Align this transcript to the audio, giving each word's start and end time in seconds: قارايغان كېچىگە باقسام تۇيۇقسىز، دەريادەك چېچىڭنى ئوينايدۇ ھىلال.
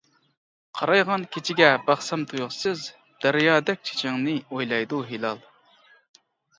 قارايغان 0.79 1.25
كېچىگە 1.35 1.67
باقسام 1.91 2.25
تۇيۇقسىز، 2.33 2.89
دەريادەك 3.27 3.87
چېچىڭنى 3.93 4.37
ئوينايدۇ 4.49 5.07
ھىلال. 5.15 5.49